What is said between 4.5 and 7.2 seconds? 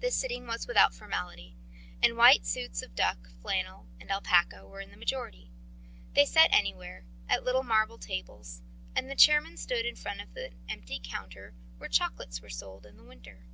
were in the majority. They sat anywhere,